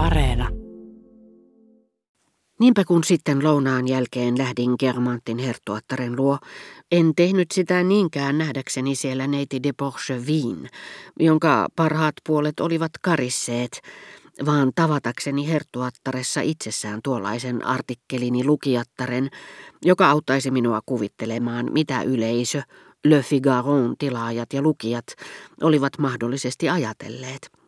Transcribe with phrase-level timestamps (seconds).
[0.00, 0.48] Areena.
[2.60, 6.38] Niinpä kun sitten lounaan jälkeen lähdin Germantin herttuattaren luo,
[6.92, 10.68] en tehnyt sitä niinkään nähdäkseni siellä neiti de Porchevin,
[11.18, 13.80] jonka parhaat puolet olivat karisseet,
[14.46, 19.28] vaan tavatakseni herttuattaressa itsessään tuollaisen artikkelini lukijattaren,
[19.84, 22.62] joka auttaisi minua kuvittelemaan, mitä yleisö,
[23.04, 25.06] Le Figaron tilaajat ja lukijat
[25.62, 27.59] olivat mahdollisesti ajatelleet.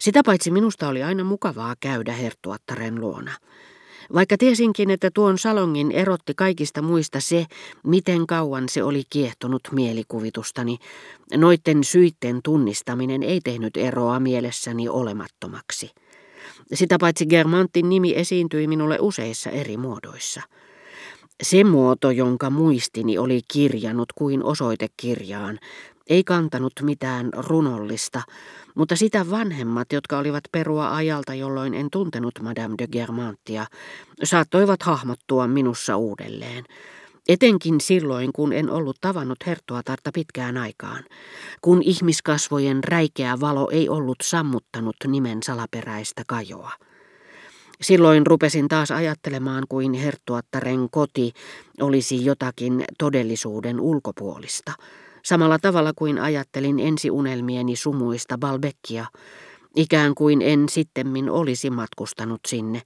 [0.00, 3.32] Sitä paitsi minusta oli aina mukavaa käydä herttuattaren luona.
[4.14, 7.46] Vaikka tiesinkin, että tuon salongin erotti kaikista muista se,
[7.84, 10.78] miten kauan se oli kiehtonut mielikuvitustani,
[11.36, 15.90] noitten syitten tunnistaminen ei tehnyt eroa mielessäni olemattomaksi.
[16.74, 20.42] Sitä paitsi Germantin nimi esiintyi minulle useissa eri muodoissa.
[21.42, 25.58] Se muoto, jonka muistini oli kirjannut kuin osoitekirjaan,
[26.10, 28.22] ei kantanut mitään runollista,
[28.74, 33.66] mutta sitä vanhemmat, jotka olivat perua ajalta, jolloin en tuntenut Madame de Germantia,
[34.24, 36.64] saattoivat hahmottua minussa uudelleen.
[37.28, 41.04] Etenkin silloin, kun en ollut tavannut herttuatarta pitkään aikaan,
[41.60, 46.72] kun ihmiskasvojen räikeä valo ei ollut sammuttanut nimen salaperäistä kajoa.
[47.82, 51.32] Silloin rupesin taas ajattelemaan, kuin herttuattaren koti
[51.80, 54.72] olisi jotakin todellisuuden ulkopuolista–
[55.24, 59.06] samalla tavalla kuin ajattelin ensiunelmieni sumuista Balbeckia,
[59.76, 62.82] ikään kuin en sittemmin olisi matkustanut sinne,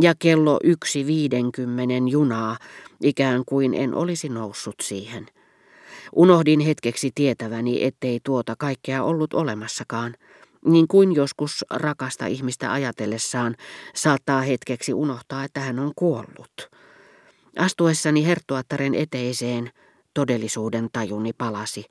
[0.00, 2.56] ja kello yksi viidenkymmenen junaa,
[3.02, 5.26] ikään kuin en olisi noussut siihen.
[6.16, 10.14] Unohdin hetkeksi tietäväni, ettei tuota kaikkea ollut olemassakaan,
[10.64, 13.54] niin kuin joskus rakasta ihmistä ajatellessaan
[13.94, 16.70] saattaa hetkeksi unohtaa, että hän on kuollut.
[17.58, 19.70] Astuessani herttuattaren eteiseen
[20.14, 21.84] todellisuuden tajuni palasi.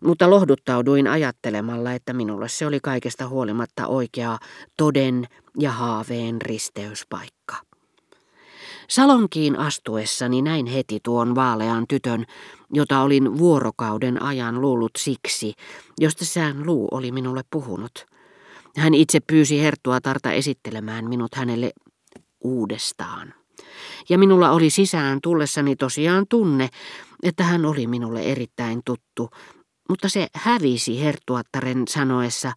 [0.00, 4.38] Mutta lohduttauduin ajattelemalla, että minulle se oli kaikesta huolimatta oikea
[4.76, 5.28] toden
[5.58, 7.56] ja haaveen risteyspaikka.
[8.88, 12.24] Salonkiin astuessani näin heti tuon vaalean tytön,
[12.72, 15.52] jota olin vuorokauden ajan luullut siksi,
[15.98, 18.06] josta sään luu oli minulle puhunut.
[18.76, 19.60] Hän itse pyysi
[20.02, 21.72] Tarta esittelemään minut hänelle
[22.40, 23.34] uudestaan.
[24.08, 26.68] Ja minulla oli sisään tullessani tosiaan tunne,
[27.22, 29.30] että hän oli minulle erittäin tuttu,
[29.88, 32.52] mutta se hävisi herttuattaren sanoessa,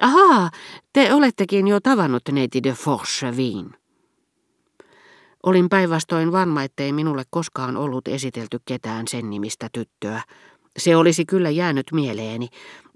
[0.00, 0.50] ahaa,
[0.92, 3.74] te olettekin jo tavannut neiti de Forchevin.
[5.42, 10.22] Olin päinvastoin varma, ettei minulle koskaan ollut esitelty ketään sen nimistä tyttöä.
[10.78, 12.48] Se olisi kyllä jäänyt mieleeni.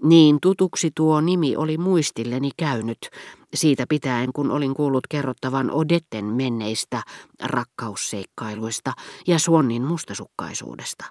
[0.03, 3.09] Niin tutuksi tuo nimi oli muistilleni käynyt,
[3.53, 7.01] siitä pitäen kun olin kuullut kerrottavan Odetten menneistä
[7.43, 8.93] rakkausseikkailuista
[9.27, 11.05] ja Suonnin mustasukkaisuudesta.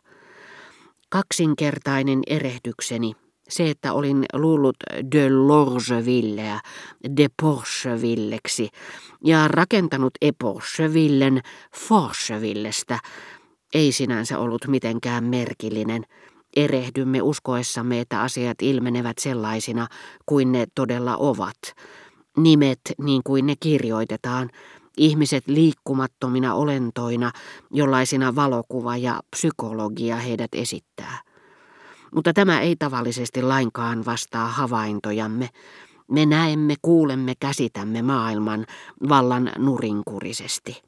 [1.08, 3.12] Kaksinkertainen erehdykseni,
[3.48, 4.76] se että olin luullut
[5.12, 6.60] de Lorgevilleä
[7.16, 8.68] de Porchevilleksi
[9.24, 11.40] ja rakentanut Eporchevillen
[11.76, 12.98] Forchevillestä,
[13.74, 16.04] ei sinänsä ollut mitenkään merkillinen.
[16.56, 19.86] Erehdymme uskoessamme, että asiat ilmenevät sellaisina
[20.26, 21.56] kuin ne todella ovat.
[22.36, 24.50] Nimet niin kuin ne kirjoitetaan,
[24.96, 27.32] Ihmiset liikkumattomina olentoina,
[27.70, 31.20] jollaisina valokuva ja psykologia heidät esittää.
[32.14, 35.48] Mutta tämä ei tavallisesti lainkaan vastaa havaintojamme.
[36.10, 38.66] Me näemme, kuulemme, käsitämme maailman
[39.08, 40.82] vallan nurinkurisesti.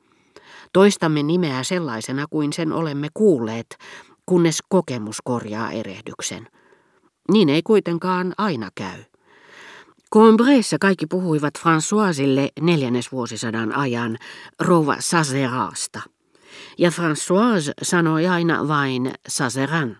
[0.73, 3.79] Toistamme nimeä sellaisena kuin sen olemme kuulleet,
[4.29, 6.47] kunnes kokemus korjaa erehdyksen.
[7.33, 9.03] Niin ei kuitenkaan aina käy.
[10.15, 14.17] Combreessa kaikki puhuivat Françoisille neljännesvuosisadan ajan
[14.61, 16.01] rouva Sazeraasta.
[16.79, 19.97] Ja Françoise sanoi aina vain Sazeran.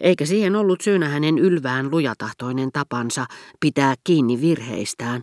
[0.00, 3.26] Eikä siihen ollut syynä hänen ylvään lujatahtoinen tapansa
[3.60, 5.22] pitää kiinni virheistään,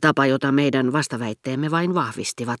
[0.00, 2.60] tapa jota meidän vastaväitteemme vain vahvistivat,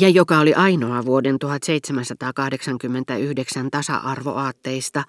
[0.00, 5.04] ja joka oli ainoa vuoden 1789 tasa-arvoaatteista,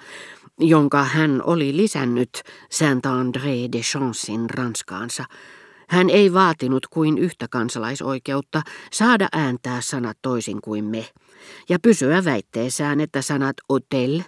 [0.59, 2.41] jonka hän oli lisännyt
[2.73, 5.25] Saint-André de Chancein Ranskaansa.
[5.89, 8.61] Hän ei vaatinut kuin yhtä kansalaisoikeutta
[8.91, 11.05] saada ääntää sanat toisin kuin me,
[11.69, 14.21] ja pysyä väitteessään, että sanat hotel,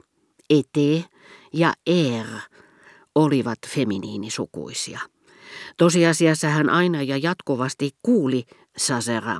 [0.49, 1.05] ete
[1.53, 2.25] ja er
[3.15, 4.99] olivat feminiinisukuisia.
[5.77, 8.43] Tosiasiassa hän aina ja jatkuvasti kuuli
[8.77, 9.37] Sasera.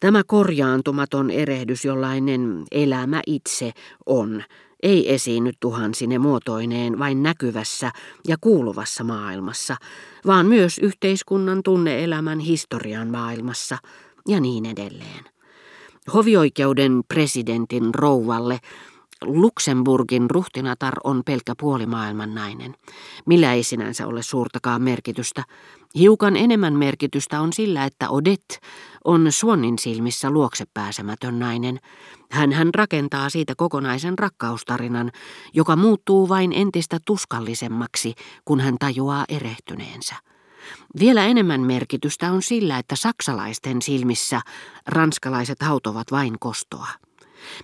[0.00, 3.72] Tämä korjaantumaton erehdys, jollainen elämä itse
[4.06, 4.44] on,
[4.82, 7.90] ei esiinny tuhansine muotoineen vain näkyvässä
[8.28, 9.76] ja kuuluvassa maailmassa,
[10.26, 13.78] vaan myös yhteiskunnan tunneelämän historian maailmassa
[14.28, 15.24] ja niin edelleen.
[16.14, 18.58] Hovioikeuden presidentin rouvalle
[19.24, 22.74] Luxemburgin ruhtinatar on pelkkä puolimaailman nainen.
[23.26, 25.44] Millä ei sinänsä ole suurtakaan merkitystä.
[25.94, 28.58] Hiukan enemmän merkitystä on sillä, että Odette
[29.04, 31.80] on Suonnin silmissä luokse pääsemätön nainen.
[32.30, 35.10] Hän hän rakentaa siitä kokonaisen rakkaustarinan,
[35.54, 38.14] joka muuttuu vain entistä tuskallisemmaksi,
[38.44, 40.14] kun hän tajuaa erehtyneensä.
[40.98, 44.40] Vielä enemmän merkitystä on sillä, että saksalaisten silmissä
[44.86, 46.88] ranskalaiset hautovat vain kostoa.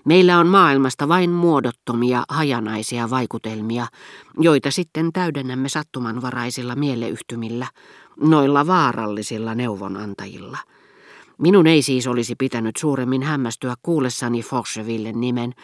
[0.04, 3.86] Meillä on maailmasta vain muodottomia, hajanaisia vaikutelmia,
[4.38, 7.66] joita sitten täydennämme sattumanvaraisilla mieleyhtymillä,
[8.20, 10.58] noilla vaarallisilla neuvonantajilla.
[11.38, 15.54] Minun ei siis olisi pitänyt suuremmin hämmästyä kuullessani Forchevillen nimen,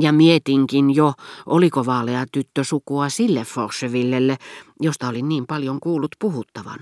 [0.00, 1.12] ja mietinkin jo,
[1.46, 4.36] oliko vaalea tyttö sukua sille Forchevillelle,
[4.80, 6.78] josta olin niin paljon kuullut puhuttavan.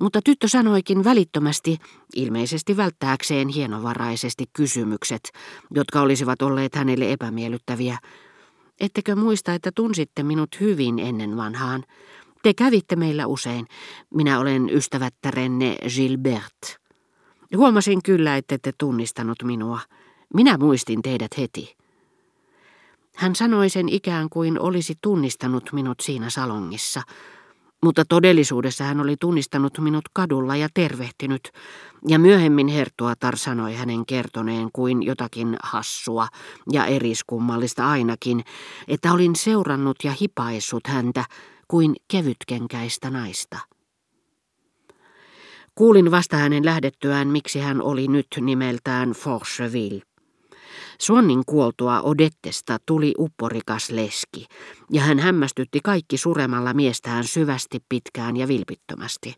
[0.00, 1.78] Mutta tyttö sanoikin välittömästi,
[2.16, 5.32] ilmeisesti välttääkseen hienovaraisesti kysymykset,
[5.70, 7.98] jotka olisivat olleet hänelle epämiellyttäviä.
[8.80, 11.84] Ettekö muista, että tunsitte minut hyvin ennen vanhaan?
[12.42, 13.66] Te kävitte meillä usein.
[14.14, 16.76] Minä olen ystävättärenne Gilbert.
[17.56, 19.80] Huomasin kyllä, että te tunnistanut minua.
[20.34, 21.76] Minä muistin teidät heti.
[23.16, 27.02] Hän sanoi sen ikään kuin olisi tunnistanut minut siinä salongissa,
[27.82, 31.48] mutta todellisuudessa hän oli tunnistanut minut kadulla ja tervehtinyt,
[32.08, 36.28] ja myöhemmin Hertuatar sanoi hänen kertoneen kuin jotakin hassua
[36.72, 38.44] ja eriskummallista ainakin,
[38.88, 41.24] että olin seurannut ja hipaissut häntä
[41.68, 43.58] kuin kevytkenkäistä naista.
[45.74, 50.11] Kuulin vasta hänen lähdettyään, miksi hän oli nyt nimeltään Forcheville.
[50.98, 54.46] Suonnin kuoltua Odettesta tuli upporikas leski,
[54.90, 59.34] ja hän hämmästytti kaikki suremalla miestään syvästi pitkään ja vilpittömästi.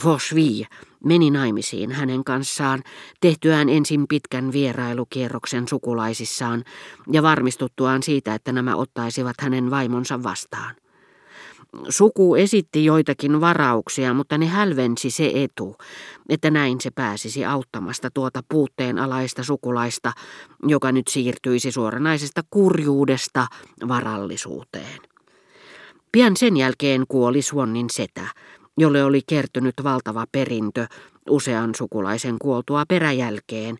[0.00, 0.66] Fosvi
[1.04, 2.82] meni naimisiin hänen kanssaan,
[3.20, 6.64] tehtyään ensin pitkän vierailukierroksen sukulaisissaan
[7.12, 10.74] ja varmistuttuaan siitä, että nämä ottaisivat hänen vaimonsa vastaan.
[11.88, 15.76] Suku esitti joitakin varauksia, mutta ne hälvensi se etu,
[16.28, 20.12] että näin se pääsisi auttamasta tuota puutteen alaista sukulaista,
[20.62, 23.46] joka nyt siirtyisi suoranaisesta kurjuudesta
[23.88, 25.00] varallisuuteen.
[26.12, 28.26] Pian sen jälkeen kuoli Suonnin setä,
[28.78, 30.86] jolle oli kertynyt valtava perintö
[31.30, 33.78] usean sukulaisen kuoltua peräjälkeen,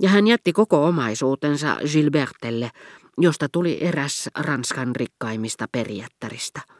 [0.00, 2.70] ja hän jätti koko omaisuutensa Gilbertelle,
[3.18, 6.77] josta tuli eräs Ranskan rikkaimmista perijättäristä.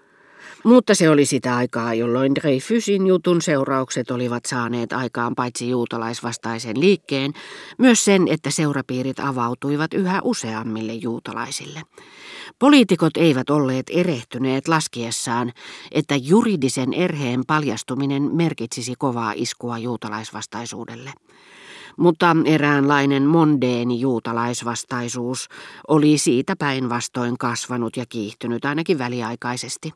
[0.64, 7.32] Mutta se oli sitä aikaa, jolloin Dreyfusin jutun seuraukset olivat saaneet aikaan paitsi juutalaisvastaisen liikkeen,
[7.78, 11.82] myös sen, että seurapiirit avautuivat yhä useammille juutalaisille.
[12.58, 15.52] Poliitikot eivät olleet erehtyneet laskiessaan,
[15.92, 21.12] että juridisen erheen paljastuminen merkitsisi kovaa iskua juutalaisvastaisuudelle
[21.98, 25.48] mutta eräänlainen mondeeni juutalaisvastaisuus
[25.88, 29.92] oli siitä päinvastoin kasvanut ja kiihtynyt ainakin väliaikaisesti.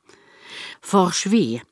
[0.87, 1.63] Forchvi,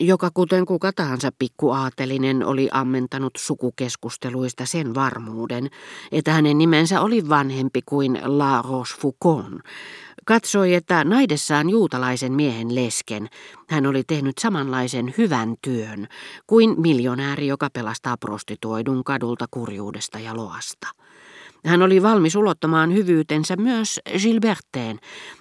[0.00, 5.70] joka kuten kuka tahansa pikkuaatelinen oli ammentanut sukukeskusteluista sen varmuuden,
[6.12, 9.60] että hänen nimensä oli vanhempi kuin La Rochefoucauld,
[10.24, 13.28] katsoi, että naidessaan juutalaisen miehen lesken
[13.68, 16.08] hän oli tehnyt samanlaisen hyvän työn
[16.46, 20.88] kuin miljonääri, joka pelastaa prostituoidun kadulta kurjuudesta ja loasta.
[21.66, 24.98] Hän oli valmis ulottamaan hyvyytensä myös Gilberteen,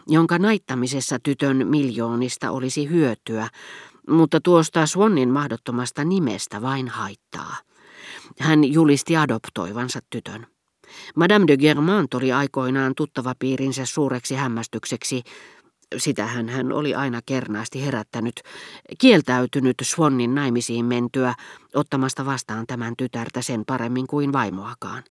[0.07, 3.47] jonka naittamisessa tytön miljoonista olisi hyötyä,
[4.09, 7.55] mutta tuosta Swannin mahdottomasta nimestä vain haittaa.
[8.39, 10.47] Hän julisti adoptoivansa tytön.
[11.15, 15.23] Madame de Germant oli aikoinaan tuttava piirinsä suureksi hämmästykseksi,
[15.97, 18.41] sitähän hän oli aina kernaasti herättänyt,
[18.97, 21.33] kieltäytynyt Swannin naimisiin mentyä
[21.73, 25.03] ottamasta vastaan tämän tytärtä sen paremmin kuin vaimoakaan.